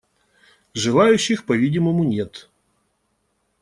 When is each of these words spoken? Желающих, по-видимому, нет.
Желающих, 0.73 1.45
по-видимому, 1.45 2.03
нет. 2.03 2.49